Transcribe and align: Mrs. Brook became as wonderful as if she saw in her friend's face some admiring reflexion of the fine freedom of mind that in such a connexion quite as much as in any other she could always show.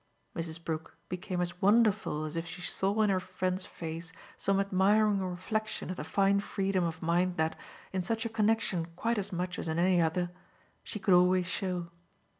Mrs. 0.35 0.65
Brook 0.65 0.97
became 1.09 1.41
as 1.41 1.61
wonderful 1.61 2.25
as 2.25 2.35
if 2.35 2.47
she 2.47 2.59
saw 2.63 3.03
in 3.03 3.11
her 3.11 3.19
friend's 3.19 3.67
face 3.67 4.11
some 4.35 4.59
admiring 4.59 5.19
reflexion 5.19 5.91
of 5.91 5.95
the 5.97 6.03
fine 6.03 6.39
freedom 6.39 6.83
of 6.83 7.03
mind 7.03 7.37
that 7.37 7.55
in 7.93 8.01
such 8.01 8.25
a 8.25 8.29
connexion 8.29 8.87
quite 8.95 9.19
as 9.19 9.31
much 9.31 9.59
as 9.59 9.67
in 9.67 9.77
any 9.77 10.01
other 10.01 10.31
she 10.83 10.97
could 10.97 11.13
always 11.13 11.45
show. 11.45 11.91